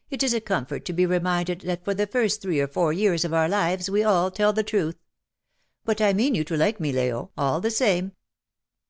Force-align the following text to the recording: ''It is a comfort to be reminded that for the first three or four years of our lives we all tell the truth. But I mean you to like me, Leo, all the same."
''It 0.10 0.22
is 0.22 0.34
a 0.34 0.40
comfort 0.42 0.84
to 0.84 0.92
be 0.92 1.06
reminded 1.06 1.62
that 1.62 1.82
for 1.82 1.94
the 1.94 2.06
first 2.06 2.42
three 2.42 2.60
or 2.60 2.68
four 2.68 2.92
years 2.92 3.24
of 3.24 3.32
our 3.32 3.48
lives 3.48 3.88
we 3.88 4.04
all 4.04 4.30
tell 4.30 4.52
the 4.52 4.62
truth. 4.62 4.98
But 5.82 6.02
I 6.02 6.12
mean 6.12 6.34
you 6.34 6.44
to 6.44 6.58
like 6.58 6.78
me, 6.78 6.92
Leo, 6.92 7.30
all 7.38 7.62
the 7.62 7.70
same." 7.70 8.12